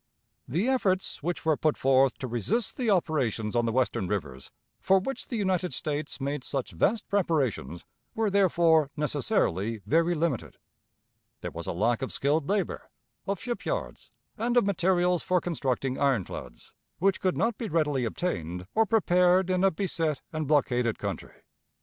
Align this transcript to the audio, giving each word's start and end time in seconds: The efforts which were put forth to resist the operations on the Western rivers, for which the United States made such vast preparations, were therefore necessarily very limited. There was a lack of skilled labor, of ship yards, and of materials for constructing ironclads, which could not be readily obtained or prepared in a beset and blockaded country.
The 0.47 0.67
efforts 0.67 1.21
which 1.21 1.45
were 1.45 1.55
put 1.55 1.77
forth 1.77 2.17
to 2.17 2.27
resist 2.27 2.75
the 2.75 2.89
operations 2.89 3.55
on 3.55 3.67
the 3.67 3.71
Western 3.71 4.07
rivers, 4.07 4.49
for 4.79 4.97
which 4.97 5.27
the 5.27 5.35
United 5.35 5.75
States 5.75 6.19
made 6.19 6.43
such 6.43 6.71
vast 6.71 7.07
preparations, 7.07 7.85
were 8.15 8.31
therefore 8.31 8.89
necessarily 8.97 9.83
very 9.85 10.15
limited. 10.15 10.57
There 11.41 11.51
was 11.51 11.67
a 11.67 11.71
lack 11.71 12.01
of 12.01 12.11
skilled 12.11 12.49
labor, 12.49 12.89
of 13.27 13.39
ship 13.39 13.63
yards, 13.63 14.11
and 14.39 14.57
of 14.57 14.65
materials 14.65 15.21
for 15.21 15.39
constructing 15.39 15.99
ironclads, 15.99 16.73
which 16.97 17.21
could 17.21 17.37
not 17.37 17.59
be 17.59 17.69
readily 17.69 18.03
obtained 18.03 18.65
or 18.73 18.87
prepared 18.87 19.51
in 19.51 19.63
a 19.63 19.69
beset 19.69 20.23
and 20.33 20.47
blockaded 20.47 20.97
country. 20.97 21.43